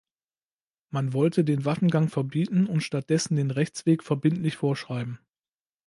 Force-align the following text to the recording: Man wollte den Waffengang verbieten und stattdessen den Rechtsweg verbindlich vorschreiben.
Man 0.89 1.13
wollte 1.13 1.43
den 1.43 1.63
Waffengang 1.63 2.09
verbieten 2.09 2.65
und 2.65 2.81
stattdessen 2.81 3.35
den 3.35 3.51
Rechtsweg 3.51 4.01
verbindlich 4.03 4.57
vorschreiben. 4.57 5.19